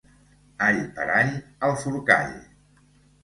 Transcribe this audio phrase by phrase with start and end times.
[0.67, 1.29] All per all...
[1.67, 2.35] al Forcall.